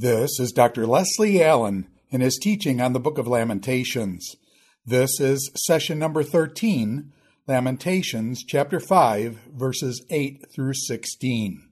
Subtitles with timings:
[0.00, 0.86] This is Dr.
[0.86, 4.34] Leslie Allen in his teaching on the book of Lamentations.
[4.86, 7.12] This is session number 13,
[7.46, 11.68] Lamentations chapter 5, verses 8 through 16.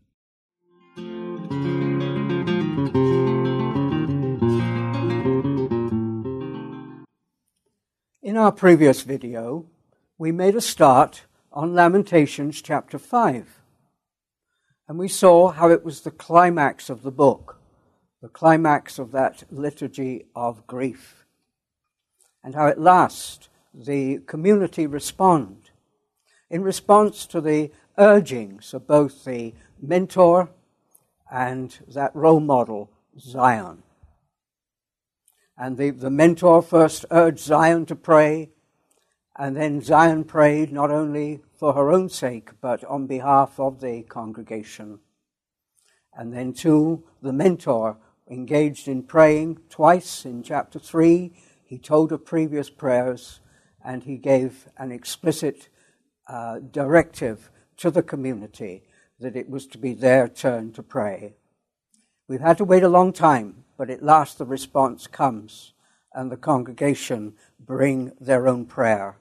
[8.22, 9.64] In our previous video,
[10.18, 13.62] we made a start on Lamentations chapter 5,
[14.86, 17.57] and we saw how it was the climax of the book
[18.20, 21.24] the climax of that liturgy of grief,
[22.42, 25.70] and how at last the community respond
[26.50, 30.48] in response to the urgings of both the mentor
[31.30, 33.82] and that role model, Zion.
[35.56, 38.50] And the, the mentor first urged Zion to pray,
[39.36, 44.02] and then Zion prayed not only for her own sake, but on behalf of the
[44.02, 45.00] congregation.
[46.14, 47.98] And then, too, the mentor
[48.30, 51.32] engaged in praying twice in chapter 3.
[51.64, 53.40] He told of previous prayers
[53.84, 55.68] and he gave an explicit
[56.28, 58.82] uh, directive to the community
[59.20, 61.34] that it was to be their turn to pray.
[62.28, 65.72] We've had to wait a long time, but at last the response comes
[66.12, 69.18] and the congregation bring their own prayer.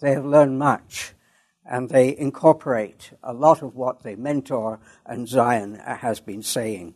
[0.00, 1.14] They have learned much
[1.68, 6.94] and they incorporate a lot of what the mentor and Zion has been saying.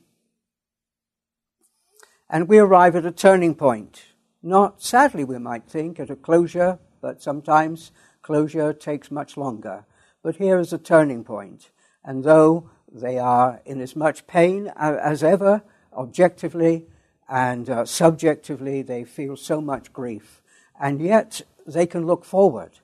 [2.33, 4.05] And we arrive at a turning point.
[4.41, 7.91] Not, sadly, we might think, at a closure, but sometimes
[8.23, 9.85] closure takes much longer.
[10.23, 11.71] But here is a turning point.
[12.05, 16.87] And though they are in as much pain as ever, objectively
[17.29, 20.41] and uh, subjectively, they feel so much grief.
[20.81, 22.79] And yet they can look forward.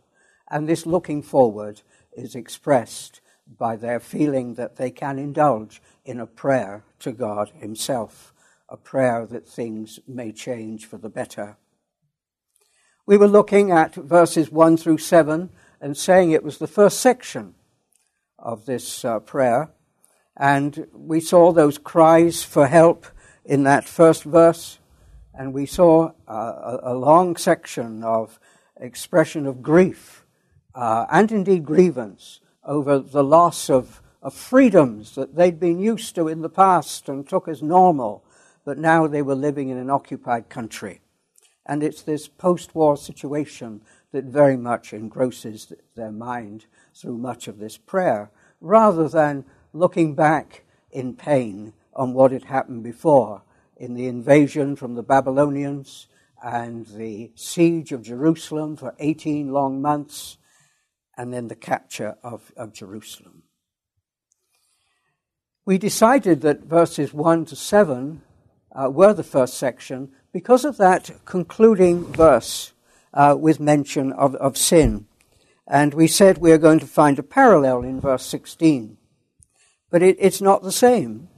[0.51, 1.83] And this looking forward
[2.17, 8.33] is expressed by their feeling that they can indulge in a prayer to God Himself
[8.69, 11.57] a prayer that things may change for the better.
[13.07, 17.55] We were looking at verses 1 through 7 and saying it was the first section
[18.39, 19.71] of this uh, prayer.
[20.37, 23.07] And we saw those cries for help
[23.45, 24.79] in that first verse.
[25.33, 28.41] And we saw uh, a, long section of
[28.81, 30.25] expression of grief
[30.75, 36.27] uh, and indeed grievance over the loss of, of freedoms that they'd been used to
[36.27, 38.25] in the past and took as normal
[38.67, 41.01] but now they were living in an occupied country.
[41.65, 47.59] And it's this post war situation that very much engrosses their mind through much of
[47.59, 53.43] this prayer, rather than looking back in pain on what had happened before
[53.77, 56.09] in the invasion from the Babylonians
[56.43, 60.39] and the siege of Jerusalem for 18 long months,
[61.17, 63.45] and then the capture of, of Jerusalem.
[65.65, 68.23] We decided that verses 1 to 7
[68.77, 72.73] uh, were the first section because of that concluding verse
[73.15, 75.07] uh, with mention of, of sin.
[75.67, 78.99] And we said we are going to find a parallel in verse 16.
[79.91, 81.29] But it, it's not the same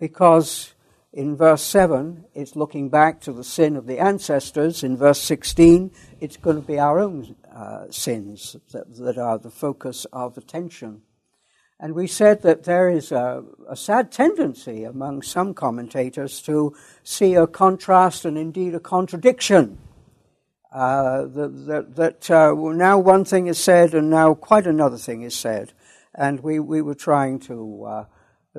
[0.00, 0.74] because
[1.12, 4.82] in verse 7 it's looking back to the sin of the ancestors.
[4.82, 5.90] In verse 16
[6.20, 11.02] it's going to be our own uh, sins that, that are the focus of attention.
[11.80, 16.74] And we said that there is a, a, sad tendency among some commentators to
[17.04, 19.78] see a contrast and indeed a contradiction.
[20.72, 25.36] Uh, that, that uh, now one thing is said and now quite another thing is
[25.36, 25.72] said.
[26.14, 28.04] And we, we were trying to uh,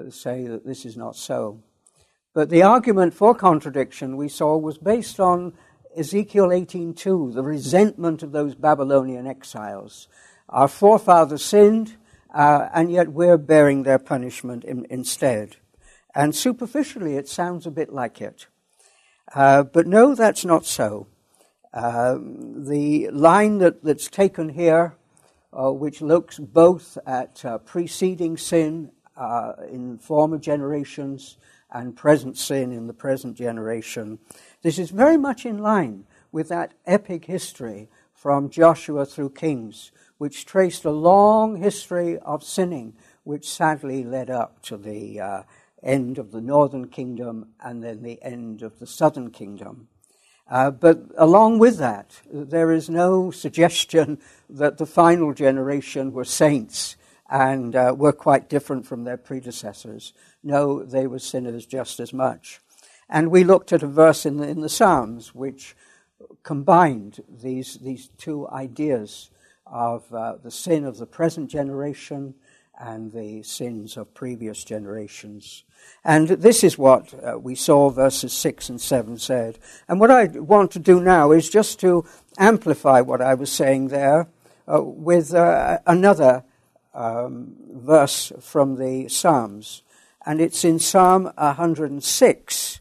[0.09, 1.62] say that this is not so.
[2.34, 5.53] But the argument for contradiction we saw was based on
[5.97, 10.07] Ezekiel 18:2, the resentment of those Babylonian exiles.
[10.47, 11.97] Our forefathers sinned
[12.34, 15.57] uh, and yet we're bearing their punishment in, instead.
[16.16, 18.47] And superficially, it sounds a bit like it.
[19.34, 21.07] Uh, but no, that's not so.
[21.73, 24.95] Uh, the line that, that's taken here,
[25.53, 31.38] uh, which looks both at uh, preceding sin uh, in former generations
[31.71, 34.18] and present sin in the present generation,
[34.63, 40.45] this is very much in line with that epic history from Joshua through Kings, which
[40.45, 42.94] traced a long history of sinning,
[43.24, 45.44] which sadly led up to the uh,
[45.81, 49.88] end of the northern kingdom and then the end of the southern kingdom.
[50.50, 54.19] Uh, but along with that, there is no suggestion
[54.50, 56.98] that the final generation were saints
[57.30, 60.12] and uh, were quite different from their predecessors.
[60.44, 62.60] No, they were sinners just as much.
[63.07, 65.75] And we looked at a verse in the, in the Psalms which
[66.44, 69.30] combined these, these two ideas
[69.71, 72.33] of uh, the sin of the present generation
[72.80, 75.63] and the sins of previous generations.
[76.04, 79.60] And this is what uh, we saw verses 6 and 7 said.
[79.88, 82.06] And what I want to do now is just to
[82.38, 84.27] amplify what I was saying there
[84.68, 86.44] uh, with uh, another
[86.94, 89.83] um, verse from the Psalms.
[90.25, 92.80] And it's in Psalm 106,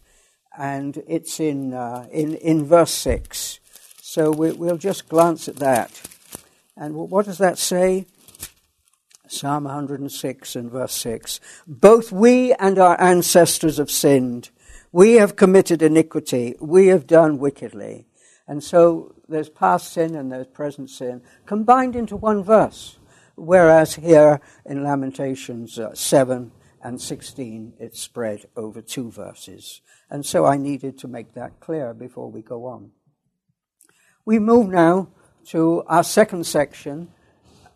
[0.56, 3.61] and it's in, uh, in, in verse 6.
[4.00, 6.02] So we, we'll just glance at that.
[6.78, 8.06] And what does that say?
[9.26, 11.40] Psalm 106 and verse 6.
[11.66, 14.50] Both we and our ancestors have sinned.
[14.92, 16.54] We have committed iniquity.
[16.60, 18.06] We have done wickedly.
[18.46, 22.96] And so there's past sin and there's present sin combined into one verse.
[23.34, 26.52] Whereas here in Lamentations uh, 7
[26.82, 29.82] and 16, it's spread over two verses.
[30.08, 32.92] And so I needed to make that clear before we go on.
[34.24, 35.08] We move now
[35.48, 37.08] to our second section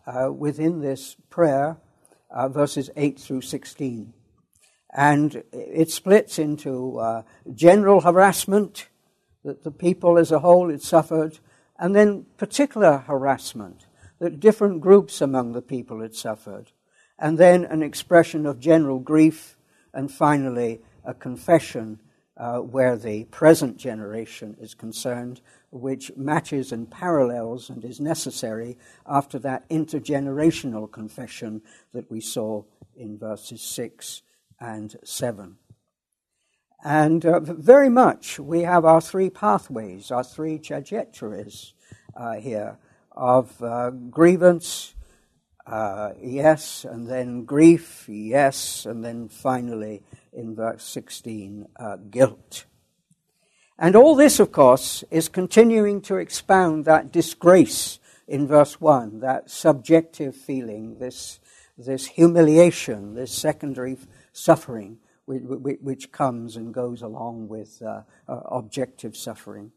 [0.05, 1.77] uh, within this prayer,
[2.29, 4.13] uh, verses 8 through 16.
[4.95, 8.89] And it splits into uh, general harassment
[9.43, 11.39] that the people as a whole had suffered,
[11.79, 13.87] and then particular harassment
[14.19, 16.71] that different groups among the people had suffered,
[17.17, 19.57] and then an expression of general grief,
[19.95, 21.99] and finally a confession
[22.35, 25.41] uh, where the present generation is concerned,
[25.71, 31.61] which matches and parallels and is necessary after that intergenerational confession
[31.93, 32.63] that we saw
[32.95, 34.21] in verses 6
[34.59, 35.57] and 7.
[36.83, 41.73] And uh, very much we have our three pathways, our three trajectories
[42.15, 42.77] uh, here
[43.11, 44.95] of uh, grievance,
[45.65, 50.03] uh, yes, and then grief, yes, and then finally
[50.35, 52.65] in verse 16, uh, guilt.
[53.77, 59.49] And all this, of course, is continuing to expound that disgrace in verse 1, that
[59.49, 61.39] subjective feeling, this,
[61.77, 63.97] this humiliation, this secondary
[64.31, 69.71] suffering which, which comes and goes along with uh, uh, objective suffering.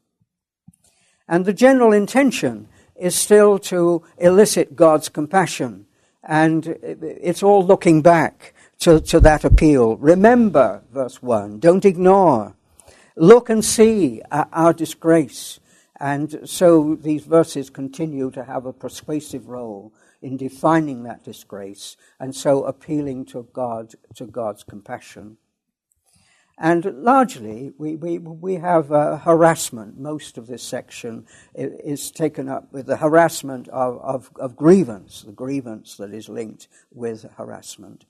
[1.28, 5.86] And the general intention is still to elicit God's compassion.
[6.22, 9.96] And it's all looking back to, to that appeal.
[9.96, 12.56] Remember, verse 1, don't ignore.
[13.16, 15.58] Look and see our disgrace.
[15.98, 22.34] And so these verses continue to have a persuasive role in defining that disgrace and
[22.34, 25.38] so appealing to God, to God's compassion.
[26.58, 29.98] And largely, we, we, we have uh, harassment.
[29.98, 35.32] Most of this section is taken up with the harassment of, of, of grievance, the
[35.32, 38.06] grievance that is linked with harassment.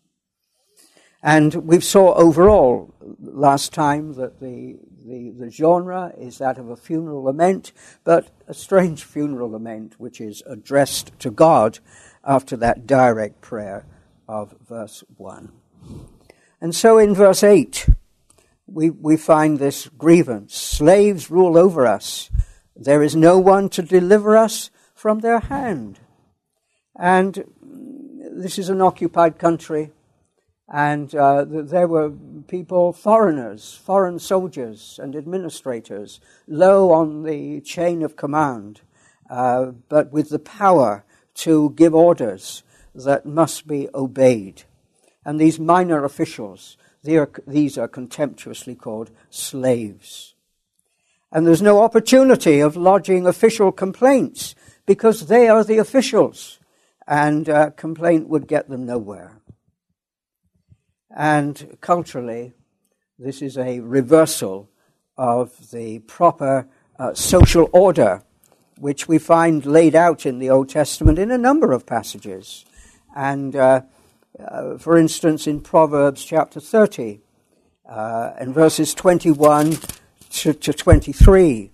[1.22, 6.76] And we saw overall last time that the, the, the, genre is that of a
[6.76, 7.72] funeral lament,
[8.04, 11.78] but a strange funeral lament which is addressed to God
[12.24, 13.86] after that direct prayer
[14.28, 15.52] of verse 1.
[16.60, 17.88] And so in verse 8,
[18.66, 20.54] we, we find this grievance.
[20.54, 22.30] Slaves rule over us.
[22.74, 26.00] There is no one to deliver us from their hand.
[26.98, 27.44] And
[28.32, 29.92] this is an occupied country.
[30.68, 32.10] And uh, there were
[32.48, 38.80] people, foreigners, foreign soldiers and administrators, low on the chain of command,
[39.30, 41.04] uh, but with the power
[41.34, 42.64] to give orders
[42.94, 44.64] that must be obeyed.
[45.24, 46.76] And these minor officials,
[47.08, 50.34] are, these are contemptuously called slaves.
[51.30, 54.54] And there's no opportunity of lodging official complaints
[54.86, 56.58] because they are the officials,
[57.06, 59.35] and uh, complaint would get them nowhere.
[61.14, 62.52] And culturally,
[63.18, 64.68] this is a reversal
[65.16, 68.22] of the proper uh, social order
[68.78, 72.66] which we find laid out in the Old Testament in a number of passages.
[73.14, 73.82] And uh,
[74.38, 77.20] uh, for instance, in Proverbs chapter 30
[77.88, 79.78] uh, and verses 21
[80.30, 81.70] to, to 23.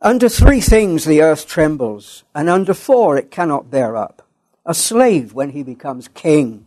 [0.00, 4.26] Under three things the earth trembles, and under four it cannot bear up.
[4.66, 6.66] A slave when he becomes king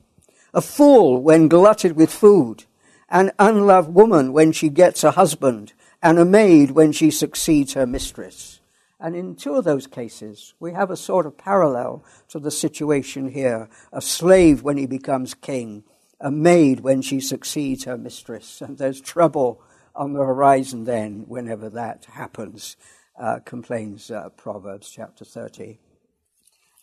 [0.53, 2.65] a fool when glutted with food,
[3.09, 7.87] an unloved woman when she gets a husband, and a maid when she succeeds her
[7.87, 8.59] mistress.
[8.99, 13.29] And in two of those cases, we have a sort of parallel to the situation
[13.31, 15.83] here a slave when he becomes king,
[16.19, 18.61] a maid when she succeeds her mistress.
[18.61, 19.61] And there's trouble
[19.95, 22.75] on the horizon then whenever that happens,
[23.19, 25.79] uh, complains uh, Proverbs chapter 30.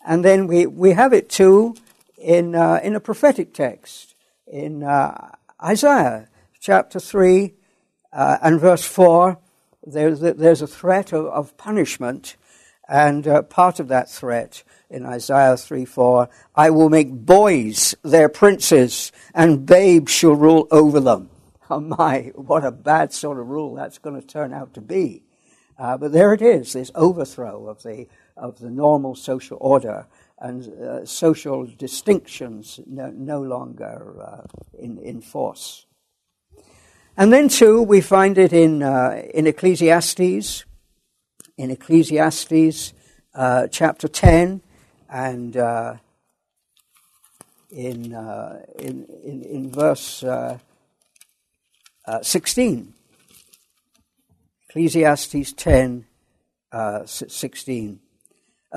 [0.06, 1.74] And then we, we have it too
[2.18, 4.14] in, uh, in a prophetic text
[4.46, 6.28] in uh, Isaiah
[6.60, 7.54] chapter 3
[8.12, 9.38] uh, and verse 4.
[9.86, 12.36] There's there's a threat of, of punishment,
[12.88, 18.28] and uh, part of that threat in Isaiah 3 4, I will make boys their
[18.28, 21.30] princes, and babes shall rule over them.
[21.70, 25.22] Oh my, what a bad sort of rule that's going to turn out to be.
[25.78, 28.06] Uh, but there it is, this overthrow of the,
[28.36, 30.06] of the normal social order
[30.38, 34.42] and uh, social distinctions no, no longer uh,
[34.78, 35.86] in, in force.
[37.16, 40.64] And then, too, we find it in, uh, in Ecclesiastes,
[41.56, 42.92] in Ecclesiastes
[43.34, 44.60] uh, chapter 10,
[45.08, 45.94] and uh,
[47.70, 48.12] in,
[48.78, 50.24] in, in, in, verse
[52.22, 52.92] 16.
[54.68, 56.06] Ecclesiastes 10,
[57.06, 58.00] 16.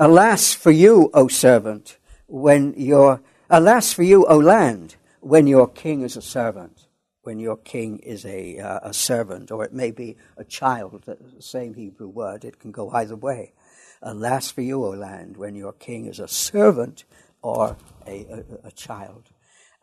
[0.00, 6.02] Alas for you, O servant, when your alas for you, O land, when your king
[6.02, 6.86] is a servant,
[7.22, 11.18] when your king is a, uh, a servant, or it may be a child, the
[11.40, 13.54] same Hebrew word, it can go either way.
[14.00, 17.04] Alas for you, O land, when your king is a servant
[17.42, 17.76] or
[18.06, 19.30] a, a, a child.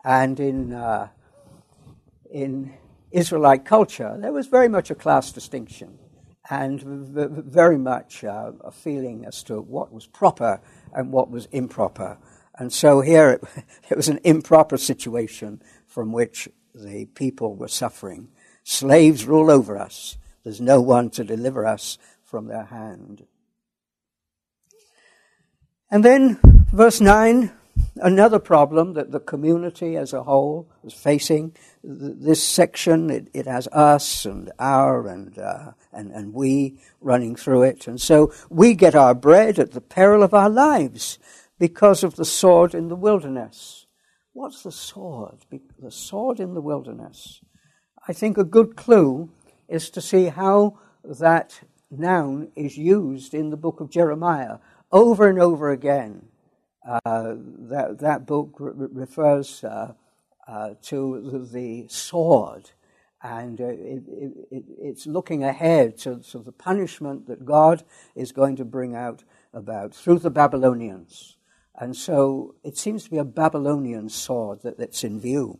[0.02, 1.08] And in, uh,
[2.30, 2.72] in
[3.10, 5.98] Israelite culture, there was very much a class distinction
[6.50, 10.60] and very much uh, a feeling as to what was proper
[10.92, 12.18] and what was improper.
[12.58, 13.44] And so here it,
[13.90, 18.28] it, was an improper situation from which the people were suffering.
[18.64, 20.16] Slaves rule over us.
[20.44, 23.26] There's no one to deliver us from their hand.
[25.90, 26.40] And then,
[26.72, 27.52] verse 9
[27.96, 33.68] Another problem that the community as a whole is facing, this section, it, it has
[33.68, 37.86] us and our and, uh, and, and we running through it.
[37.86, 41.18] And so we get our bread at the peril of our lives
[41.58, 43.86] because of the sword in the wilderness.
[44.32, 45.38] What's the sword?
[45.78, 47.40] The sword in the wilderness.
[48.06, 49.30] I think a good clue
[49.68, 54.58] is to see how that noun is used in the book of Jeremiah
[54.92, 56.26] over and over again.
[56.86, 57.34] Uh,
[57.68, 59.92] that, that book re- refers uh,
[60.46, 62.70] uh, to the sword,
[63.22, 64.02] and uh, it,
[64.50, 67.82] it, it's looking ahead to, to, the punishment that God
[68.14, 71.36] is going to bring out about through the Babylonians.
[71.74, 75.58] And so it seems to be a Babylonian sword that, that's in view.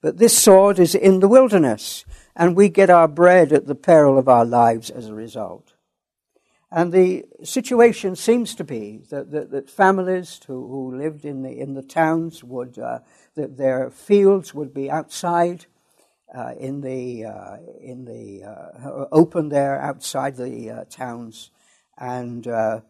[0.00, 2.04] But this sword is in the wilderness,
[2.36, 5.73] and we get our bread at the peril of our lives as a result.
[6.76, 11.56] And the situation seems to be that, that, that families who, who, lived in the,
[11.56, 12.98] in the towns would, uh,
[13.36, 15.66] that their fields would be outside
[16.36, 21.52] uh, in the, uh, in the uh, open there outside the uh, towns,
[21.96, 22.80] and uh,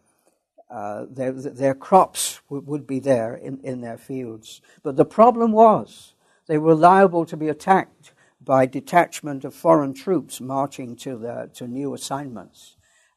[1.11, 4.61] their, their crops would, would be there in, in their fields.
[4.81, 6.15] But the problem was
[6.47, 8.13] they were liable to be attacked
[8.43, 12.74] by detachment of foreign troops marching to, the, to new assignments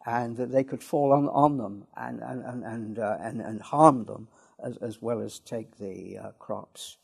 [0.09, 4.07] and that they could fall on, on them and, and, and, uh, and, and, harm
[4.07, 4.27] them
[4.65, 6.97] as, as well as take the uh, crops.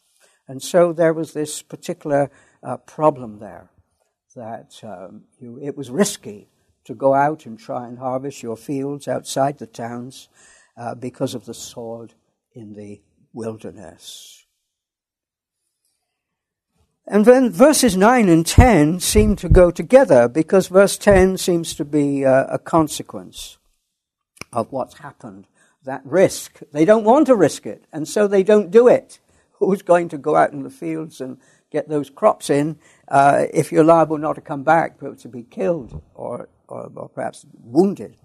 [0.49, 2.31] And so there was this particular
[2.63, 3.69] uh, problem there
[4.35, 6.49] that um, you, it was risky
[6.85, 10.31] to go out and try and harvest your fields outside the towns
[10.79, 12.15] uh, because of the sword
[12.55, 13.03] in the
[13.35, 14.44] wilderness.
[17.07, 21.85] And then verses 9 and 10 seem to go together because verse 10 seems to
[21.85, 23.59] be uh, a consequence
[24.53, 25.47] of what's happened.
[25.85, 26.61] That risk.
[26.73, 29.21] They don't want to risk it, and so they don't do it.
[29.59, 31.37] Who's going to go out in the fields and
[31.71, 35.43] get those crops in uh, if you're liable not to come back, but to be
[35.43, 38.17] killed or, or, or perhaps wounded?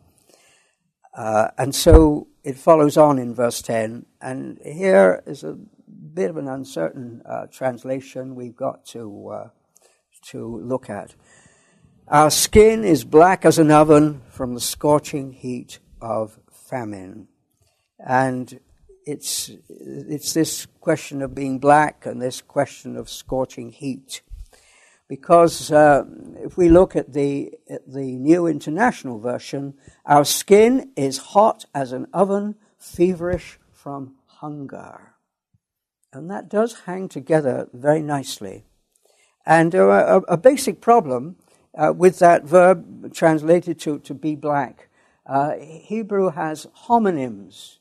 [1.13, 5.57] Uh, and so it follows on in verse 10, and here is a
[6.13, 9.49] bit of an uncertain uh, translation we've got to, uh,
[10.29, 11.15] to look at.
[12.07, 17.27] Our skin is black as an oven from the scorching heat of famine.
[17.99, 18.59] And
[19.05, 24.21] it's, it's this question of being black and this question of scorching heat.
[25.07, 26.03] Because uh,
[26.37, 29.73] if we look at the, at the New International Version,
[30.05, 35.13] our skin is hot as an oven, feverish from hunger.
[36.11, 38.65] And that does hang together very nicely.
[39.45, 39.87] And uh,
[40.27, 41.35] a, a, basic problem
[41.77, 44.89] uh, with that verb translated to, to be black,
[45.25, 47.77] uh, Hebrew has homonyms,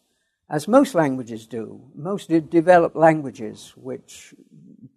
[0.50, 1.82] as most languages do.
[1.94, 4.35] Most developed languages, which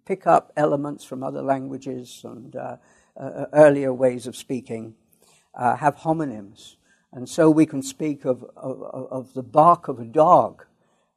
[0.04, 2.76] pick up elements from other languages and uh,
[3.18, 4.94] uh, earlier ways of speaking,
[5.54, 6.76] uh, have homonyms.
[7.12, 10.64] And so we can speak of, of, of the bark of a dog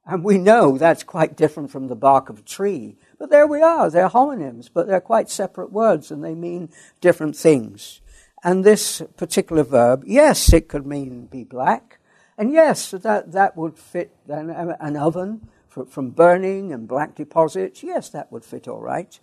[0.06, 2.98] and we know that's quite different from the bark of a tree.
[3.18, 3.90] But there we are.
[3.90, 6.70] They're homonyms, but they're quite separate words and they mean
[7.02, 8.02] different things.
[8.44, 12.00] And this particular verb, yes, it could mean be black,
[12.38, 17.82] And yes, that, that would fit an, an oven for, from burning and black deposits.
[17.82, 19.20] Yes, that would fit all right.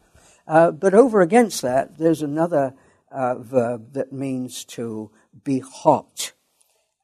[0.48, 2.74] Uh, but over against that, there's another
[3.12, 5.10] uh, verb that means to
[5.44, 6.32] be hot.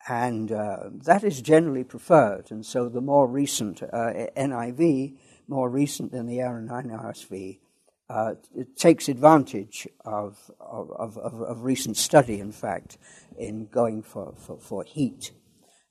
[0.08, 2.50] And uh, that is generally preferred.
[2.50, 7.58] And so the more recent uh, NIV, more recent than the NRSV,
[8.08, 12.96] uh, it takes advantage of, of, of, of, recent study, in fact,
[13.36, 15.32] in going for, for, for heat.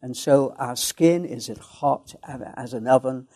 [0.01, 2.15] And so our skin is it hot
[2.55, 3.27] as an oven.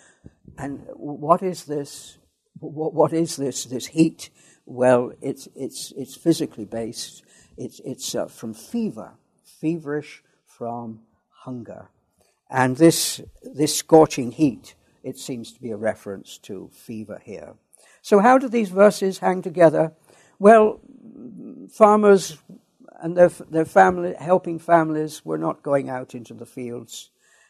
[0.58, 2.18] And what is this?
[2.60, 4.32] What, what is this, this heat?
[4.66, 7.24] Well, it's, it's, it's physically based.
[7.56, 10.24] It's, it's uh, from fever, feverish
[10.62, 11.00] from
[11.30, 11.90] hunger.
[12.48, 17.56] And this, this scorching heat, it seems to be a reference to fever here.
[18.04, 19.94] So, how do these verses hang together?
[20.38, 20.80] Well,
[21.72, 22.38] farmers
[23.02, 27.10] and their, their family, helping families were not going out into the fields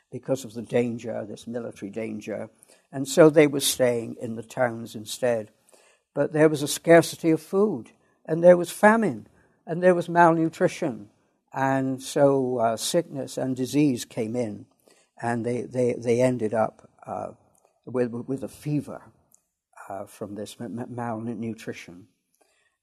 [0.09, 2.49] because of the danger, this military danger,
[2.93, 5.51] and so they were staying in the towns instead.
[6.13, 7.91] But there was a scarcity of food,
[8.25, 9.27] and there was famine,
[9.67, 11.09] and there was malnutrition,
[11.53, 14.65] and so uh, sickness and disease came in,
[15.21, 17.31] and they, they, they ended up uh,
[17.85, 19.01] with, with a fever
[19.89, 22.07] uh, from this malnutrition.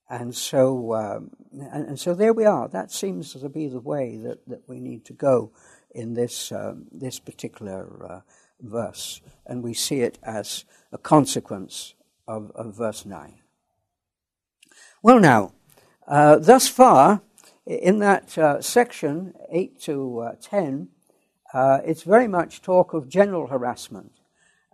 [0.09, 2.67] And so, um, and, and, so there we are.
[2.67, 5.51] That seems to be the way that, that we need to go
[5.91, 8.21] in this, um, this particular uh,
[8.59, 9.21] verse.
[9.45, 11.93] And we see it as a consequence
[12.27, 13.35] of, of verse 9.
[15.03, 15.53] Well, now,
[16.07, 17.21] uh, thus far,
[17.69, 20.89] in that uh, section, 8 to uh, 10,
[21.53, 24.11] uh, it's very much talk of general harassment.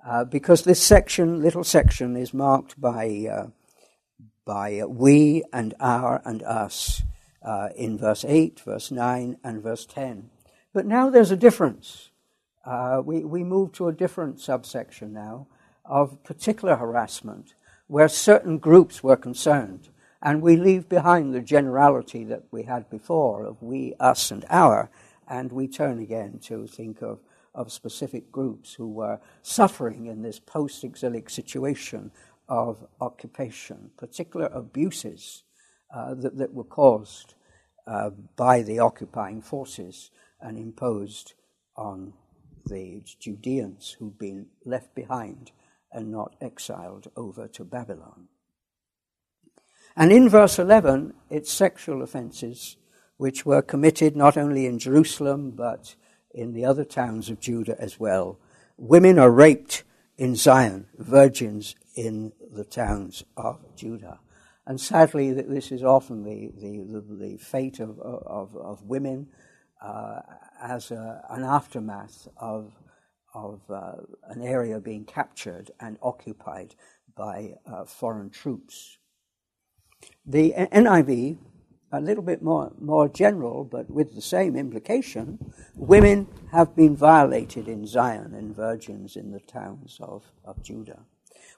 [0.08, 3.48] Uh, because this section, little section, is marked by, uh,
[4.46, 7.02] by we and our and us
[7.44, 10.30] uh, in verse 8, verse 9, and verse 10.
[10.74, 12.12] But now there's a difference.
[13.04, 15.48] We, we move to a different subsection now
[15.84, 17.56] of particular harassment
[17.88, 19.90] where certain groups were concerned.
[20.25, 24.90] And we leave behind the generality that we had before of we, us, and our,
[25.29, 27.20] and we turn again to think of
[27.55, 32.11] of specific groups who were suffering in this post exilic situation
[32.48, 35.44] of occupation, particular abuses
[35.96, 37.33] uh, that, that, were caused
[37.88, 40.11] uh, by the occupying forces
[40.42, 41.33] and imposed
[41.77, 42.14] on
[42.66, 45.51] the Judeans who'd been left behind
[45.92, 48.27] and not exiled over to Babylon.
[49.96, 52.77] And in verse 11, it's sexual offenses
[53.18, 55.96] which were committed not only in Jerusalem but
[56.34, 58.38] in the other towns of Judah as well.
[58.77, 59.84] Women are raped
[60.18, 64.20] in Zion, virgins in the towns of Judah.
[64.68, 69.27] And sadly, this is often the, the, the, the fate of, of, of women
[69.81, 70.22] uh,
[70.62, 72.74] as a, an aftermath of,
[73.34, 73.94] of uh,
[74.29, 76.75] an area being captured and occupied
[77.16, 78.98] by uh, foreign troops.
[80.25, 81.38] The NIV
[81.92, 87.68] a little bit more, more general, but with the same implication, women have been violated
[87.68, 91.00] in Zion and virgins in the towns of, of Judah.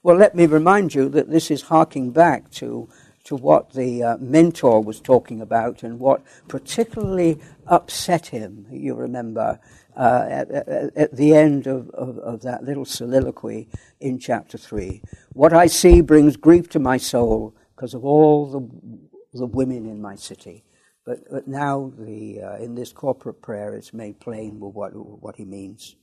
[0.04, 2.88] Well, let me remind you that this is harking back to,
[3.24, 9.60] to what the uh, mentor was talking about and what particularly upset him, you remember,
[9.96, 13.68] uh, at, at, at, the end of, of, of that little soliloquy
[14.00, 15.02] in chapter 3.
[15.34, 20.02] What I see brings grief to my soul because of all the the women in
[20.02, 20.64] my city.
[21.06, 25.46] But, but now, the, uh, in this corporate prayer, it's made plain what, what he
[25.46, 25.96] means.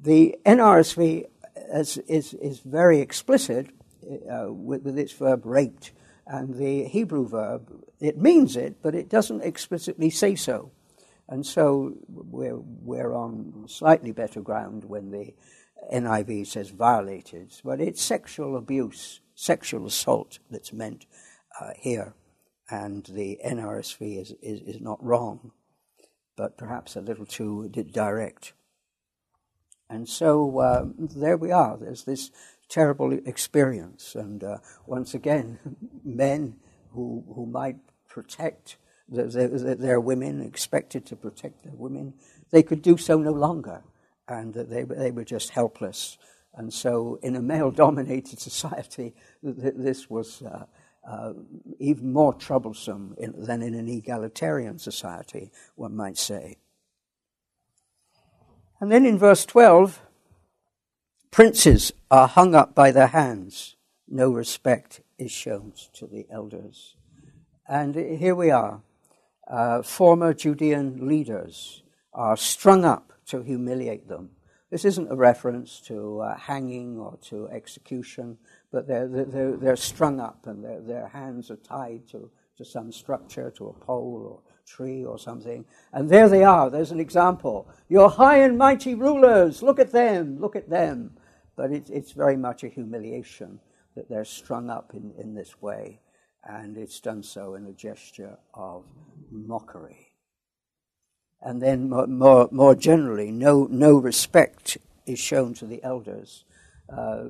[0.00, 1.26] The NRSV
[1.74, 3.68] is, is, is very explicit
[4.02, 5.92] uh, with, with its verb raped,
[6.26, 10.72] and the Hebrew verb, it means it, but it doesn't explicitly say so.
[11.28, 15.34] And so we're, we're on slightly better ground when the
[15.92, 21.06] NIV says violated, but it's sexual abuse, sexual assault that's meant
[21.60, 22.14] uh, here
[22.72, 25.52] and the NRSV is, is, is not wrong,
[26.36, 28.54] but perhaps a little too direct.
[29.90, 31.76] And so uh, there we are.
[31.76, 32.30] There's this
[32.70, 34.14] terrible experience.
[34.14, 35.58] And uh, once again,
[36.04, 36.56] men
[36.92, 37.76] who, who might
[38.08, 42.14] protect the, the, their women, expected to protect their women,
[42.50, 43.82] they could do so no longer.
[44.26, 46.16] And they, they were just helpless.
[46.54, 50.42] And so, in a male dominated society, this was.
[50.42, 50.66] Uh,
[51.04, 51.32] uh,
[51.80, 56.56] even more troublesome in, than in an egalitarian society, one might say.
[58.80, 60.00] And then in verse 12,
[61.30, 63.76] princes are hung up by their hands,
[64.08, 66.96] no respect is shown to the elders.
[67.68, 68.82] And here we are,
[69.48, 74.30] uh, former Judean leaders are strung up to humiliate them.
[74.72, 78.38] This isn't a reference to uh, hanging or to execution,
[78.70, 83.50] but they're, they're, they're strung up and their, hands are tied to, to some structure,
[83.50, 85.66] to a pole or tree or something.
[85.92, 86.70] And there they are.
[86.70, 87.68] There's an example.
[87.90, 91.18] Your high and mighty rulers, look at them, look at them.
[91.54, 93.60] But it, it's very much a humiliation
[93.94, 96.00] that they're strung up in, in this way.
[96.44, 98.86] And it's done so in a gesture of
[99.30, 100.01] mockery.
[101.42, 106.44] And then, more, more, more generally, no, no respect is shown to the elders.
[106.88, 107.24] Uh,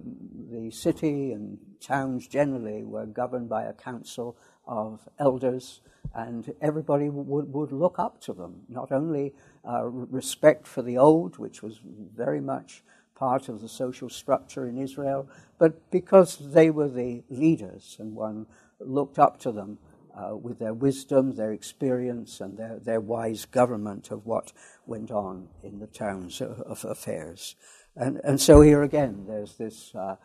[0.51, 5.81] the city and towns generally were governed by a council of elders,
[6.15, 8.63] and everybody would, would look up to them.
[8.69, 9.33] Not only
[9.67, 11.81] uh, respect for the old, which was
[12.15, 12.83] very much
[13.15, 18.47] part of the social structure in Israel, but because they were the leaders and one
[18.81, 19.79] looked up to them
[20.15, 24.53] uh, with their wisdom, their experience, and their, their wise government of what
[24.87, 27.57] went on in the town's of affairs.
[27.97, 30.17] And, and so here again, there's this uh,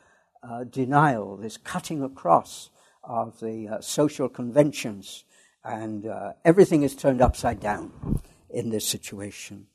[0.44, 2.70] uh, denial, this cutting across
[3.04, 5.24] of the uh, social conventions,
[5.64, 9.68] and uh, everything is turned upside down in this situation.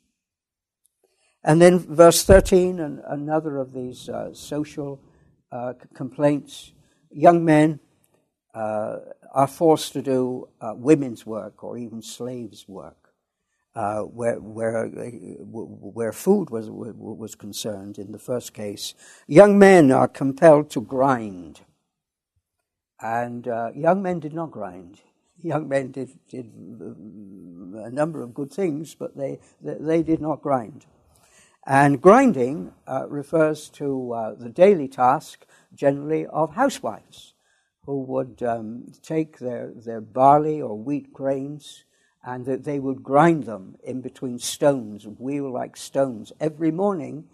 [1.45, 5.01] And then verse 13, and another of these uh, social
[5.95, 6.73] complaints
[7.11, 7.81] young men
[8.55, 8.99] uh,
[9.33, 13.15] are forced to do uh, women's work or even slaves' work,
[13.75, 18.95] uh, where, where, where food was, was concerned in the first case.
[19.27, 21.61] Young men are compelled to grind.
[23.01, 25.01] And uh, young men did not grind.
[25.41, 30.87] Young men did, did a number of good things, but they, they did not grind.
[31.67, 37.32] And grinding uh, refers to uh, the daily task, generally, of housewives
[37.87, 41.85] who would um, take their, their barley or wheat grains
[42.25, 47.25] and that they would grind them in between stones, wheel like stones, every morning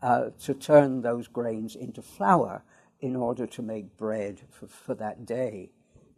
[0.00, 2.62] uh, to turn those grains into flour
[3.00, 5.70] in order to make bread for, for that day.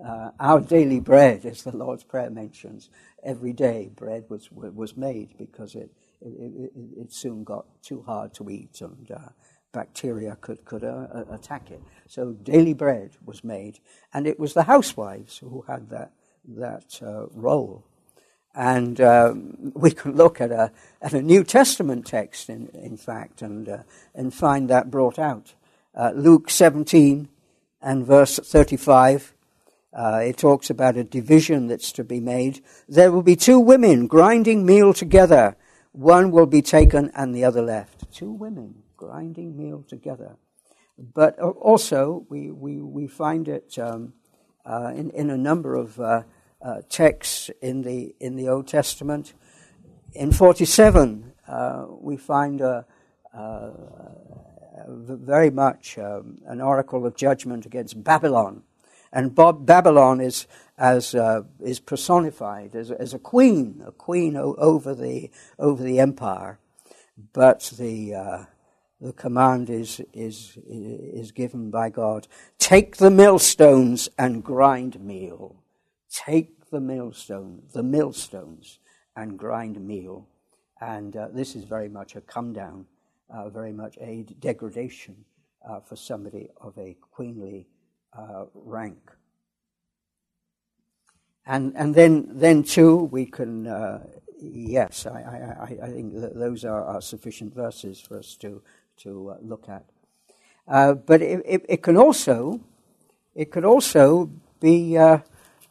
[0.04, 2.88] Uh, our daily bread, as the Lord's Prayer mentions,
[3.24, 5.90] every day bread was, was made because it,
[6.22, 9.30] it, it, it soon got too hard to eat and uh,
[9.72, 11.80] bacteria could, could uh, attack it.
[12.06, 13.78] So daily bread was made,
[14.12, 16.12] and it was the housewives who had that,
[16.48, 17.84] that uh, role.
[18.54, 23.42] And um, we can look at a, at a New Testament text, in, in fact,
[23.42, 23.78] and, uh,
[24.14, 25.54] and find that brought out.
[25.94, 27.28] Uh, Luke 17
[27.82, 29.34] and verse 35.
[29.92, 32.62] Uh, it talks about a division that's to be made.
[32.88, 35.56] There will be two women grinding meal together.
[35.92, 38.12] One will be taken and the other left.
[38.12, 40.36] Two women grinding meal together.
[40.98, 44.12] But also, we, we, we find it um,
[44.66, 46.24] uh, in, in a number of uh,
[46.60, 49.32] uh, texts in the, in the Old Testament.
[50.12, 52.84] In 47, uh, we find a,
[53.32, 53.72] a
[54.86, 58.64] very much um, an oracle of judgment against Babylon.
[59.12, 64.54] And Bob, Babylon is, as, uh, is personified as, as a queen, a queen o-
[64.58, 66.58] over, the, over the empire.
[67.32, 68.44] But the, uh,
[69.00, 72.28] the command is, is, is given by God.
[72.58, 75.56] Take the millstones and grind meal.
[76.10, 78.78] Take the millstone, the millstones
[79.16, 80.28] and grind meal.
[80.80, 82.86] And uh, this is very much a come down,
[83.30, 85.24] uh, very much a degradation
[85.68, 87.68] uh, for somebody of a queenly
[88.16, 89.10] uh, rank.
[91.46, 94.06] And, and then, then too, we can, uh,
[94.38, 95.20] yes, I,
[95.60, 98.62] I, I think that those are, are sufficient verses for us to
[99.02, 99.84] to uh, look at.
[100.68, 102.60] Uh, but it, it, it, can also
[103.34, 105.18] it could also be uh,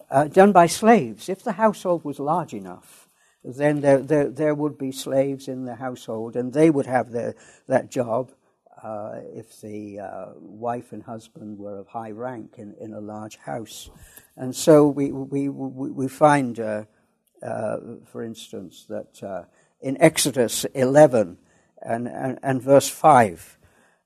[0.09, 1.29] uh, done by slaves.
[1.29, 3.07] If the household was large enough,
[3.43, 7.35] then there, there, there would be slaves in the household, and they would have their,
[7.67, 8.31] that job
[8.83, 13.37] uh, if the uh, wife and husband were of high rank in, in a large
[13.37, 13.89] house.
[14.35, 19.47] And so we, we, we, we find, for instance, that
[19.81, 21.37] in Exodus 11,
[21.81, 23.57] and, and, and verse 5,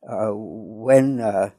[0.08, 1.52] uh, when, uh,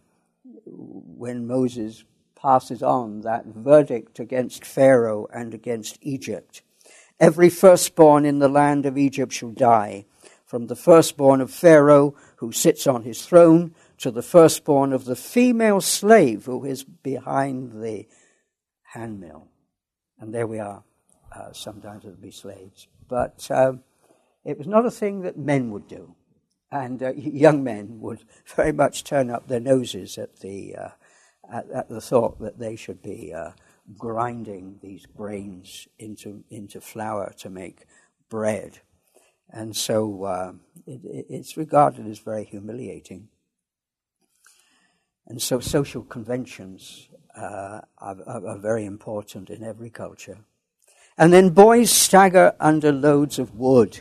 [0.66, 2.04] when Moses
[2.36, 6.62] passes on that verdict against Pharaoh and against Egypt.
[7.18, 10.04] Every firstborn in the land of Egypt shall die,
[10.44, 15.16] from the firstborn of Pharaoh who sits on his throne to the firstborn of the
[15.16, 18.06] female slave who is behind the
[18.82, 19.48] handmill.
[20.20, 20.84] And there we are.
[21.34, 22.88] Uh, sometimes it'll be slaves.
[23.08, 23.50] But.
[23.50, 23.82] Um,
[24.44, 26.14] it was not a thing that men would do.
[26.70, 28.24] And uh, young men would
[28.56, 30.88] very much turn up their noses at the, uh,
[31.52, 33.50] at, at, the thought that they should be uh,
[33.96, 37.86] grinding these grains into, into flour to make
[38.28, 38.80] bread.
[39.50, 40.52] And so uh,
[40.86, 43.28] it, it's regarded as very humiliating.
[45.26, 50.38] And so social conventions uh, are, are, are, very important in every culture.
[51.16, 54.00] And then boys stagger under loads of wood.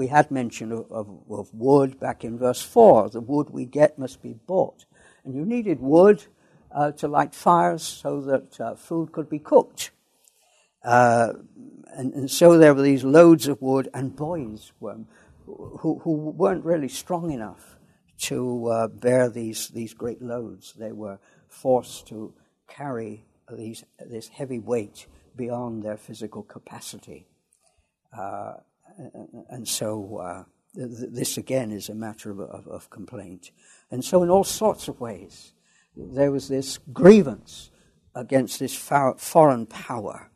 [0.00, 3.10] We had mention of, of, of wood back in verse 4.
[3.10, 4.86] The wood we get must be bought.
[5.26, 6.24] And you needed wood
[6.74, 9.90] uh, to light fires so that uh, food could be cooked.
[10.82, 11.34] Uh,
[11.94, 14.96] and, and, so there were these loads of wood, and boys were,
[15.44, 17.76] who, who weren't really strong enough
[18.20, 20.72] to uh, bear these, these great loads.
[20.78, 22.32] They were forced to
[22.68, 27.26] carry these, this heavy weight beyond their physical capacity.
[28.18, 28.54] Uh,
[29.48, 33.50] and so uh, th- this again is a matter of, of, of, complaint.
[33.90, 35.52] And so, in all sorts of ways,
[35.96, 37.70] there was this grievance
[38.14, 40.30] against this foreign power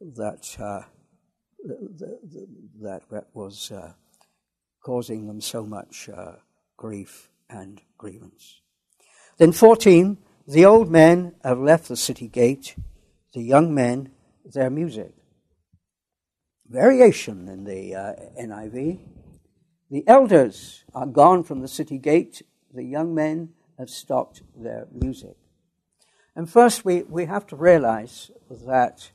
[0.00, 0.82] that, uh,
[2.80, 3.92] that, that was uh,
[4.82, 6.32] causing them so much uh,
[6.76, 8.60] grief and grievance.
[9.38, 12.76] Then, 14, the old men have left the city gate,
[13.32, 14.10] the young men
[14.52, 15.12] their music.
[16.68, 18.98] Variation in the uh, NIV.
[19.90, 22.42] The elders are gone from the city gate,
[22.74, 25.36] the young men have stopped their music.
[26.34, 28.32] And first, we, we have to realize
[28.66, 29.10] that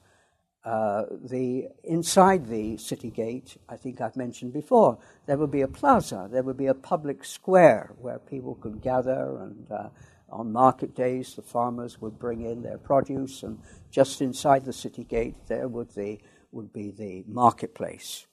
[0.63, 5.67] uh, the inside the city gate, I think I've mentioned before, there would be a
[5.67, 9.89] plaza, there would be a public square where people could gather, and uh,
[10.29, 13.59] on market days, the farmers would bring in their produce, and
[13.89, 16.17] just inside the city gate, there would the
[16.51, 18.27] would be the marketplace.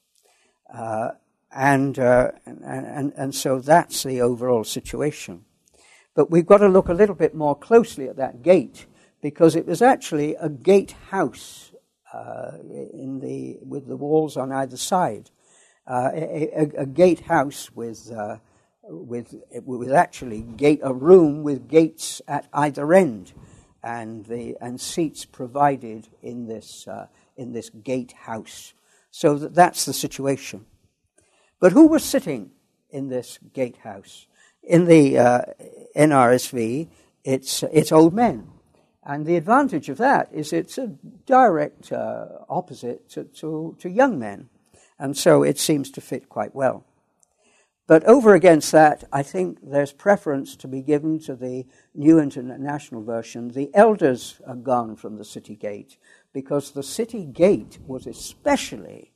[0.72, 1.11] Uh,
[1.50, 5.44] and, uh, and, and, and so that's the overall situation.
[6.14, 8.87] But we've got to look a little bit more closely at that gate
[9.22, 11.72] because it was actually a gatehouse
[12.12, 12.52] uh,
[12.92, 15.31] in the, with the walls on either side.
[15.87, 18.37] Uh, a, a, a gatehouse with, uh,
[18.83, 23.33] with, with actually gate, a room with gates at either end
[23.83, 27.07] and, the, and seats provided in this, uh,
[27.38, 28.74] in this gatehouse.
[29.11, 30.66] So that that's the situation.
[31.61, 32.51] But who was sitting
[32.90, 34.27] in this gatehouse?
[34.62, 35.40] In the uh,
[35.96, 36.88] NRSV,
[37.24, 38.48] it's, it's old men.
[39.03, 44.18] And the advantage of that is it's a direct uh, opposite to, to, to young
[44.18, 44.51] men.
[44.98, 46.85] And so it seems to fit quite well.
[47.87, 53.03] But over against that, I think there's preference to be given to the New International
[53.03, 53.48] Version.
[53.48, 55.96] The elders are gone from the city gate
[56.40, 59.11] because the city gate was especially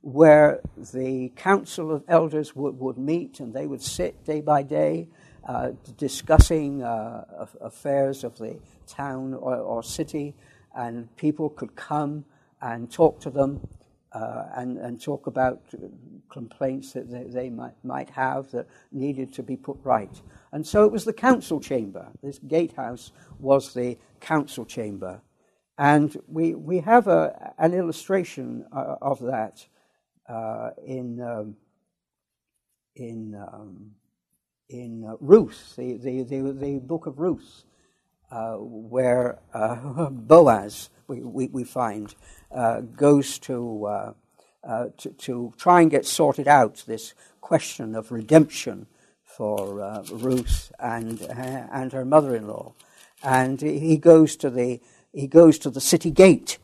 [0.00, 0.60] where
[0.94, 5.08] the council of elders would, would meet and they would sit day by day
[5.48, 7.24] uh, discussing uh,
[7.60, 10.36] affairs of the town or, or, city,
[10.76, 12.24] and people could come
[12.62, 13.60] and talk to them
[14.12, 15.60] uh, and, and talk about
[16.30, 20.22] complaints that they, they, might, might have that needed to be put right.
[20.52, 22.06] And so it was the council chamber.
[22.22, 23.10] This gatehouse
[23.40, 25.20] was the council chamber.
[25.78, 29.64] And we, we have a, an illustration uh, of that
[30.28, 31.56] uh, in, um,
[32.96, 33.92] in, um,
[34.68, 37.62] in uh, Ruth, the, the, the, the, book of Ruth,
[38.32, 39.76] uh, where uh,
[40.10, 42.12] Boaz, we, we, we find,
[42.50, 44.14] uh, goes to,
[44.98, 48.88] to, to, try and get sorted out this question of redemption
[49.22, 52.74] for Ruth and, and her mother in law.
[53.22, 54.80] And he goes, to the,
[55.18, 56.58] he goes to the city gate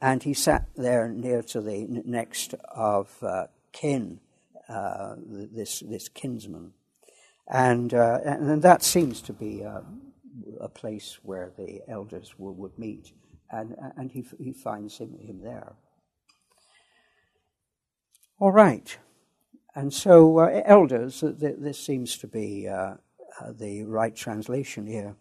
[0.00, 4.20] and he sat there near to the next of uh, kin,
[4.68, 6.72] uh, this, this kinsman.
[7.48, 13.12] And, and that seems to be a place where the elders would, would meet
[13.50, 15.74] and, and he, he finds him, him there.
[18.38, 18.96] All right.
[19.74, 22.94] And so, uh, elders, th- this seems to be uh,
[23.40, 25.16] uh, the right translation here.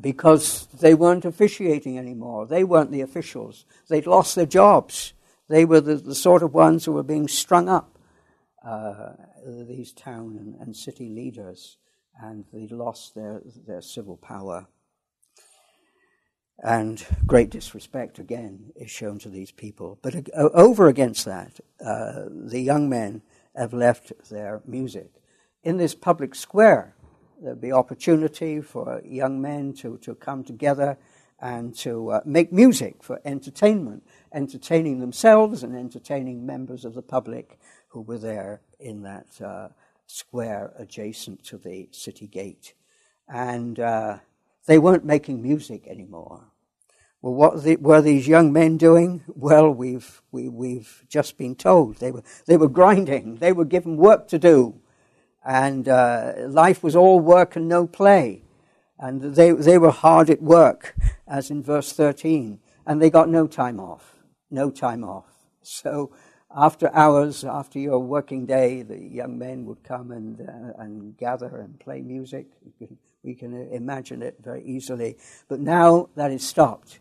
[0.00, 2.46] Because they weren't officiating anymore.
[2.46, 3.66] They weren't the officials.
[3.88, 5.12] They'd lost their jobs.
[5.48, 7.98] They were the, the sort of ones who were being strung up,
[8.66, 9.12] uh,
[9.46, 11.76] these town and, and city leaders,
[12.18, 14.66] and they'd lost their, their civil power.
[16.62, 19.98] And great disrespect, again, is shown to these people.
[20.00, 23.22] But uh, over against that, uh, the young men
[23.54, 25.10] have left their music.
[25.62, 26.94] In this public square,
[27.44, 30.96] there'll be opportunity for young men to, to come together
[31.40, 34.02] and to uh, make music for entertainment,
[34.32, 39.68] entertaining themselves and entertaining members of the public who were there in that uh,
[40.06, 42.72] square adjacent to the city gate.
[43.28, 44.18] And uh,
[44.64, 46.46] they weren't making music anymore.
[47.20, 49.22] Well, what the, were these young men doing?
[49.28, 51.96] Well, we've, we, we've just been told.
[51.96, 53.36] They were, they were grinding.
[53.36, 54.80] They were given work to do.
[55.44, 58.42] And uh, life was all work and no play.
[58.98, 60.94] And they, they were hard at work,
[61.26, 62.60] as in verse 13.
[62.86, 64.16] And they got no time off.
[64.50, 65.26] No time off.
[65.62, 66.12] So
[66.54, 71.58] after hours, after your working day, the young men would come and, uh, and gather
[71.58, 72.46] and play music.
[73.22, 75.16] We can, imagine it very easily.
[75.48, 77.00] But now that is stopped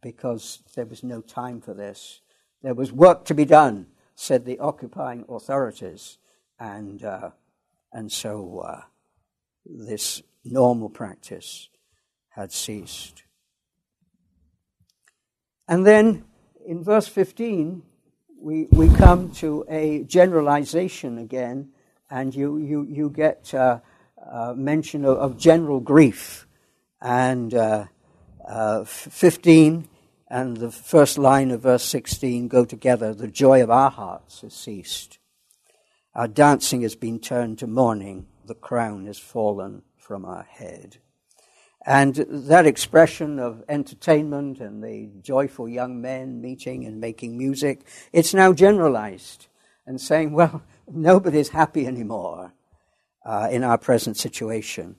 [0.00, 2.20] because there was no time for this.
[2.62, 6.18] There was work to be done, said the occupying authorities.
[6.58, 7.30] And, uh,
[7.94, 8.82] and so uh,
[9.64, 11.70] this normal practice
[12.28, 13.22] had ceased.
[15.68, 16.24] And then
[16.66, 17.82] in verse 15,
[18.38, 21.70] we, we come to a generalization again,
[22.10, 23.78] and you, you, you get uh,
[24.30, 26.46] uh, mention of, of, general grief.
[27.00, 27.86] And uh,
[28.46, 29.88] uh 15
[30.28, 33.14] and the first line of verse 16 go together.
[33.14, 35.18] The joy of our hearts has ceased.
[36.14, 38.26] Our dancing has been turned to mourning.
[38.46, 40.98] The crown has fallen from our head.
[41.86, 47.80] And that expression of entertainment and the joyful young men meeting and making music,
[48.12, 49.48] it's now generalized
[49.86, 52.52] and saying, well, nobody's happy anymore
[53.26, 54.96] uh, in our present situation.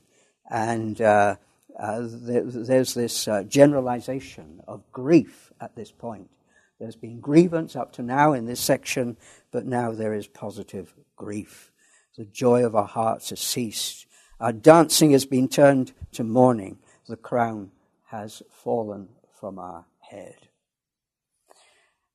[0.50, 1.36] And uh,
[1.78, 6.30] uh, there, there's this uh, generalization of grief at this point.
[6.78, 9.16] There's been grievance up to now in this section,
[9.50, 11.72] but now there is positive grief.
[12.16, 14.06] The joy of our hearts has ceased
[14.38, 16.78] our dancing has been turned to mourning.
[17.08, 17.70] The crown
[18.06, 20.48] has fallen from our head.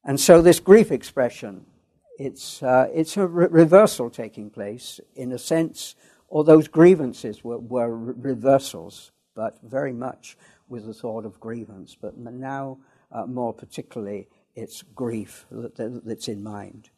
[0.04, 1.65] And so, this grief expression,
[2.17, 5.00] it's, uh, it's a re- reversal taking place.
[5.15, 5.95] In a sense,
[6.28, 11.95] all those grievances were, were re- reversals, but very much with the thought of grievance.
[12.00, 12.78] But now,
[13.12, 16.90] uh, more particularly, it's grief that, that, that's in mind.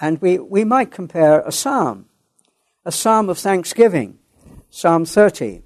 [0.00, 2.06] And we, we might compare a psalm,
[2.84, 4.20] a psalm of thanksgiving
[4.72, 5.62] Psalm 30,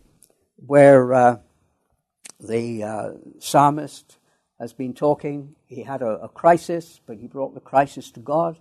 [0.56, 1.36] where uh,
[2.40, 4.16] the uh, psalmist
[4.58, 5.54] has been talking.
[5.66, 8.58] He had a, a, crisis, but he brought the crisis to God,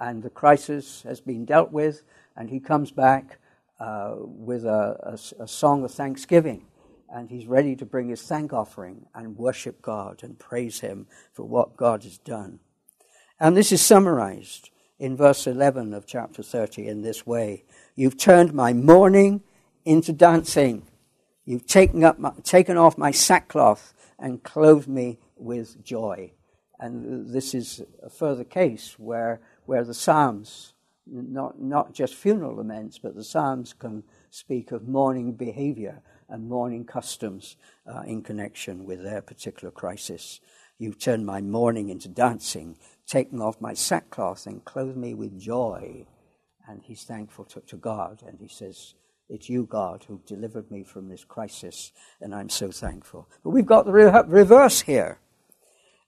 [0.00, 2.02] and the crisis has been dealt with,
[2.36, 3.38] and he comes back
[3.78, 6.66] uh, with a, a, a song of thanksgiving.
[7.14, 11.44] And he's ready to bring his thank offering and worship God and praise him for
[11.44, 12.58] what God has done.
[13.38, 18.52] And this is summarized in verse 11 of chapter 30 in this way You've turned
[18.52, 19.44] my mourning
[19.84, 20.88] into dancing.
[21.44, 26.32] You've taken, up my, taken off my sackcloth and clothed me with joy.
[26.80, 30.74] And this is a further case where, where the Psalms,
[31.06, 36.84] not, not just funeral laments, but the Psalms can speak of mourning behavior and mourning
[36.84, 37.56] customs
[37.86, 40.40] uh, in connection with their particular crisis.
[40.78, 46.06] You've turned my mourning into dancing, taken off my sackcloth and clothed me with joy.
[46.66, 48.94] And he's thankful to, to God, and he says,
[49.28, 53.28] it's you, God, who delivered me from this crisis, and I'm so thankful.
[53.42, 55.18] But we've got the re- reverse here.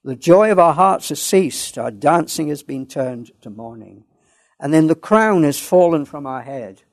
[0.03, 4.05] The joy of our hearts has ceased, our dancing has been turned to mourning,
[4.59, 6.83] and then the crown has fallen from our head.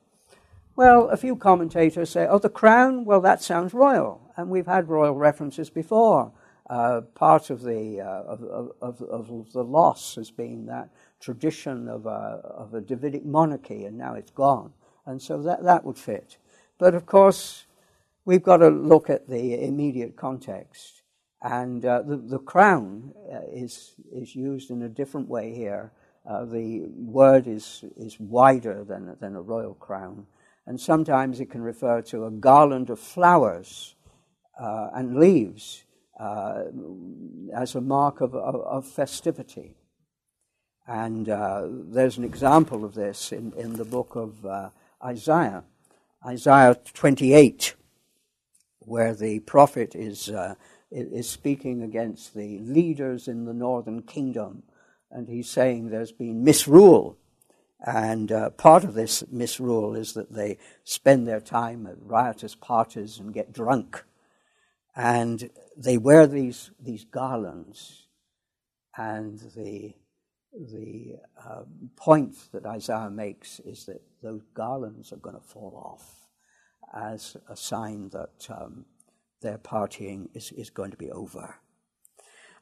[0.77, 4.89] Well, a few commentators say, oh, the crown, well, that sounds royal, and we've had
[4.89, 6.33] royal references before.
[6.69, 10.89] Uh, part of the, uh, of, of, of, the loss has been that
[11.21, 14.73] tradition of a, of a Davidic monarchy, and now it's gone.
[15.07, 16.39] And so that, that would fit.
[16.79, 17.67] But of course,
[18.25, 21.03] we've got to look at the immediate context.
[21.41, 25.93] And uh, the, the crown uh, is, is used in a different way here.
[26.29, 30.27] Uh, the word is, is wider than, than a royal crown.
[30.67, 33.95] And sometimes it can refer to a garland of flowers
[34.59, 35.85] uh, and leaves
[36.19, 36.65] uh,
[37.55, 39.77] as a mark of, of, of festivity.
[40.87, 44.45] And uh, there's an example of this in, in the book of
[45.05, 45.65] Isaiah,
[46.25, 47.75] Isaiah 28,
[48.81, 50.55] where the prophet is, uh,
[50.91, 54.63] is speaking against the leaders in the northern kingdom.
[55.11, 57.19] And he's saying there's been misrule.
[57.87, 63.19] And uh, part of this misrule is that they spend their time at riotous parties
[63.19, 64.05] and get drunk.
[64.97, 68.07] And they wear these, these garlands.
[68.97, 69.95] And the
[70.55, 71.63] the uh,
[71.97, 76.29] point that Isaiah makes is that those garlands are going to fall off
[76.95, 78.85] as a sign that um,
[79.41, 81.57] their partying is, is going to be over.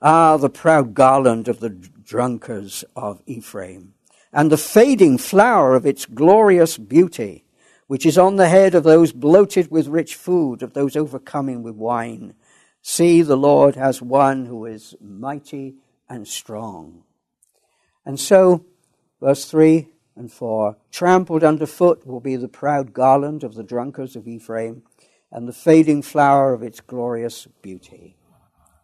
[0.01, 3.95] Ah, the proud garland of the drunkards of Ephraim,
[4.33, 7.45] and the fading flower of its glorious beauty,
[7.87, 11.75] which is on the head of those bloated with rich food, of those overcoming with
[11.75, 12.35] wine.
[12.81, 15.77] See, the Lord has one who is mighty
[16.09, 17.05] and strong.
[18.05, 18.65] And so,
[19.21, 24.27] verse 3 and 4 trampled underfoot will be the proud garland of the drunkards of
[24.27, 24.83] Ephraim,
[25.31, 28.17] and the fading flower of its glorious beauty.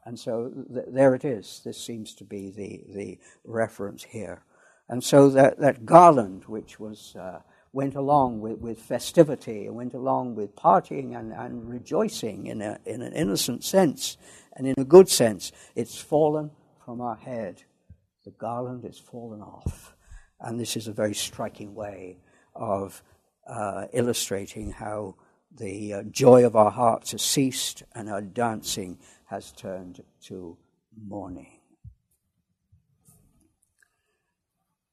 [0.04, 1.60] And so th- there it is.
[1.64, 4.42] This seems to be the, the reference here.
[4.88, 7.40] And so that, that garland, which was, uh,
[7.72, 13.02] went along with, with festivity went along with partying and, and rejoicing in, a, in
[13.02, 14.16] an innocent sense
[14.58, 16.50] and in a good sense, it's fallen
[16.84, 17.62] from our head.
[18.24, 19.94] The garland is fallen off.
[20.40, 22.18] And this is a very striking way
[22.54, 23.02] of
[23.46, 25.14] uh, illustrating how
[25.56, 30.56] the uh, joy of our hearts has ceased and our dancing has turned to
[31.06, 31.57] mourning.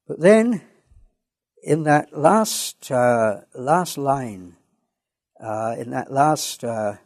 [0.06, 0.62] But then,
[1.64, 4.56] in that last uh, last line,
[5.40, 6.96] uh, in that last uh,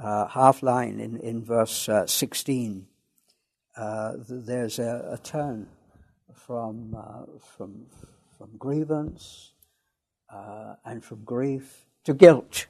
[0.00, 2.86] uh half line in in verse uh, sixteen,
[3.76, 5.66] uh, there's a, a, turn
[6.32, 6.96] from
[7.56, 7.86] from
[8.36, 9.52] from grievance
[10.84, 12.66] and from grief to guilt,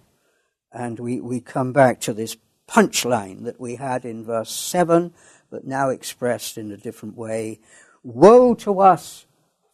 [0.73, 5.13] and we we come back to this punchline that we had in verse seven,
[5.51, 7.61] but now expressed in a different way.
[8.03, 9.27] Woe to us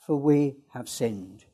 [0.06, 1.44] for we have sinned.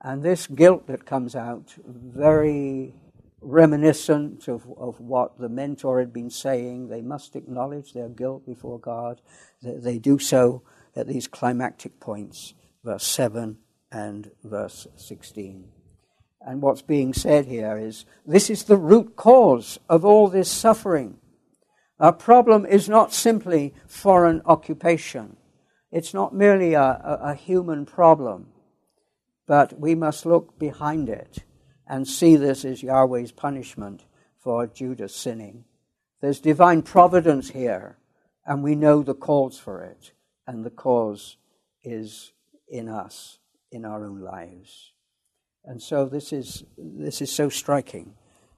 [0.00, 2.94] And this guilt that comes out, very
[3.40, 6.88] reminiscent of, of what the mentor had been saying.
[6.88, 9.20] They must acknowledge their guilt before God.
[9.62, 10.62] They, they do so
[10.94, 13.58] at these climactic points, verse 7
[13.90, 15.68] and verse 16.
[16.40, 21.18] And what's being said here is this is the root cause of all this suffering.
[22.00, 25.36] Our problem is not simply foreign occupation.
[25.92, 28.48] It's not merely a, a, a human problem,
[29.46, 31.44] but we must look behind it
[31.86, 34.06] and see this as Yahweh's punishment
[34.38, 35.64] for Judah's sinning.
[36.22, 37.98] There's divine providence here,
[38.46, 40.12] and we know the cause for it,
[40.46, 41.36] and the cause
[41.84, 42.32] is
[42.68, 43.38] in us,
[43.70, 44.92] in our own lives.
[45.64, 48.14] And so this is, this is so striking,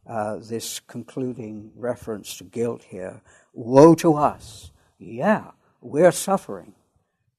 [0.06, 3.22] uh, this concluding reference to guilt here.
[3.52, 4.70] Woe to us!
[4.98, 6.74] Yeah, we're suffering.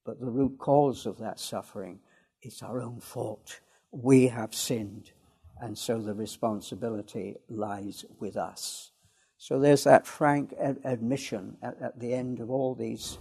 [0.06, 2.00] But the root cause of that suffering
[2.42, 3.60] is our own fault.
[3.92, 5.12] We have sinned,
[5.60, 8.92] and so the responsibility lies with us.
[9.38, 13.18] So there's that frank ad- admission at, at, the end of all these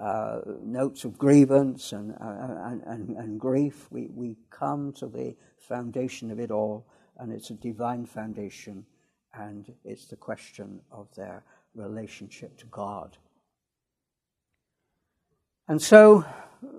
[0.00, 3.86] uh, notes of grievance and, uh, and, and, and, grief.
[3.90, 6.86] We, we come to the foundation of it all,
[7.18, 8.84] and it's a divine foundation,
[9.34, 11.44] and it's the question of their
[11.74, 13.16] relationship to God.
[15.70, 16.24] And so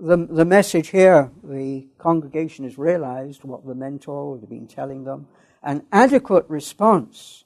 [0.01, 5.27] the, the message here, the congregation has realized what the mentor had been telling them.
[5.63, 7.45] An adequate response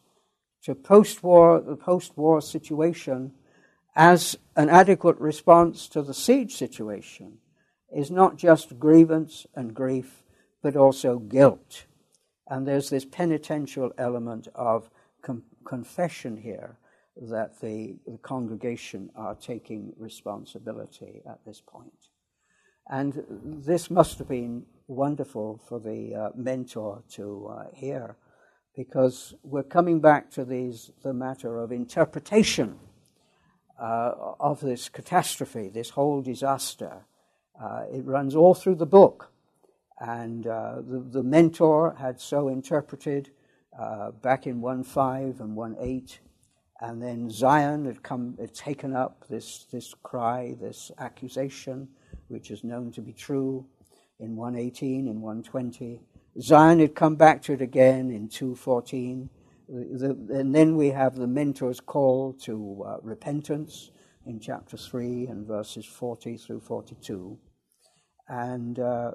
[0.63, 3.33] to post-war, the post-war situation
[3.95, 7.37] as an adequate response to the siege situation
[7.95, 10.23] is not just grievance and grief,
[10.63, 11.85] but also guilt.
[12.47, 14.89] And there's this penitential element of
[15.21, 16.79] com- confession here
[17.17, 22.09] that the, the congregation are taking responsibility at this point.
[22.89, 28.15] And this must have been wonderful for the uh, mentor to uh, hear
[28.75, 32.77] because we're coming back to these, the matter of interpretation
[33.79, 37.05] uh, of this catastrophe, this whole disaster.
[37.61, 39.31] Uh, it runs all through the book.
[39.99, 43.29] And uh, the, the, mentor had so interpreted
[43.79, 46.17] uh, back in 1.5 and 1.8
[46.81, 51.87] and then Zion had come, had taken up this, this cry, this accusation,
[52.27, 53.65] which is known to be true
[54.19, 56.01] in 118 and 120.
[56.41, 59.29] Zion had come back to it again in 214.
[59.69, 63.91] The, the, and then we have the mentor's call to uh, repentance
[64.25, 67.37] in chapter 3 and verses 40 through 42.
[68.27, 69.11] And, uh,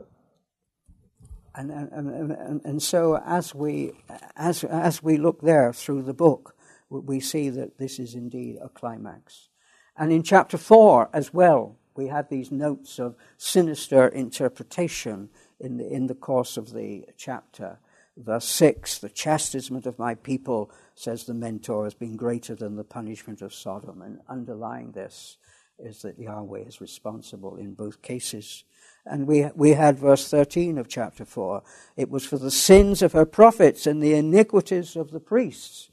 [1.54, 3.92] and, and, and, and, so as we,
[4.36, 6.54] as, as we look there through the book,
[6.90, 9.48] we see that this is indeed a climax.
[9.96, 15.28] And in chapter 4 as well, we have these notes of sinister interpretation
[15.58, 17.78] in the, in the course of the chapter.
[18.16, 22.84] Verse 6 The chastisement of my people, says the mentor, has been greater than the
[22.84, 24.02] punishment of Sodom.
[24.02, 25.36] And underlying this
[25.78, 28.64] is that Yahweh is responsible in both cases.
[29.06, 31.62] And we, we had verse 13 of chapter 4.
[31.96, 35.90] It was for the sins of her prophets and the iniquities of the priests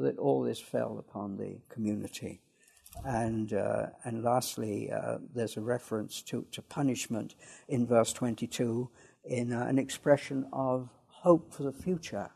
[0.00, 2.40] that all this fell upon the community.
[3.04, 7.34] And, uh, and lastly, uh, there's a reference to, to punishment
[7.68, 8.88] in verse 22
[9.24, 12.30] in uh, an expression of hope for the future.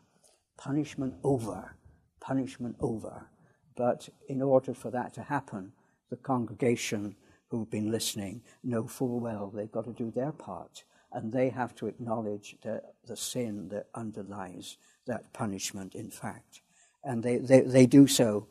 [0.57, 1.75] Punishment over,
[2.19, 3.29] punishment over.
[3.75, 5.71] but in order for that to happen,
[6.09, 7.15] the congregation
[7.49, 10.83] who've been listening know full well they've got to do their part
[11.13, 16.61] and they have to acknowledge the, the sin that underlies that punishment, in fact.
[17.07, 18.47] And they, they, they do so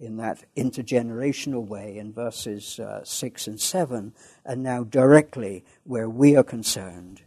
[0.00, 4.12] in that intergenerational way in verses uh, 6 and 7,
[4.44, 7.22] and now directly where we are concerned,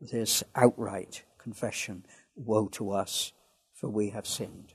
[0.00, 2.04] this outright confession
[2.36, 3.32] Woe to us,
[3.74, 4.74] for we have sinned.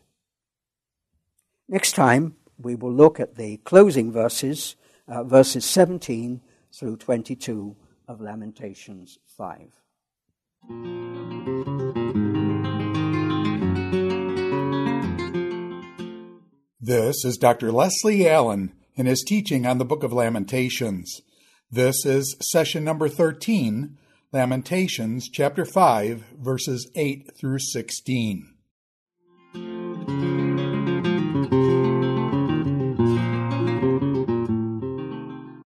[1.70, 4.76] Next time, we will look at the closing verses,
[5.08, 6.42] uh, verses 17
[6.74, 7.76] through 22
[8.10, 11.33] of Lamentations 5.
[16.86, 17.72] This is Dr.
[17.72, 21.22] Leslie Allen in his teaching on the book of Lamentations.
[21.72, 23.98] This is session number 13,
[24.34, 28.53] Lamentations chapter 5, verses 8 through 16.